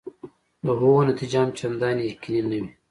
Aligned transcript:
د 0.65 0.67
هغو 0.75 0.91
نتیجه 1.11 1.39
هم 1.41 1.49
چنداني 1.59 2.03
یقیني 2.11 2.49
نه 2.49 2.57
وي. 2.63 2.69